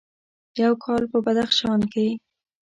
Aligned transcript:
یو 0.61 0.73
کال 0.83 1.03
په 1.11 1.17
بدخشان 1.25 1.81
کې: 1.93 2.07